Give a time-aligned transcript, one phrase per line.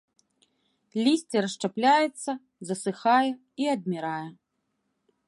[1.07, 2.31] Лісце расшчапляецца,
[2.71, 3.29] засыхае
[3.65, 4.27] і адмірае.